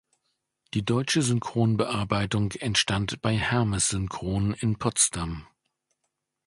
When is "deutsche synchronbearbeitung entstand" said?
0.83-3.21